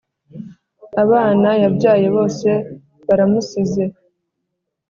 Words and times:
Abana 1.03 1.49
yabyaye 1.63 2.05
bose 2.15 2.49
bara 3.07 3.23
musize 3.31 3.83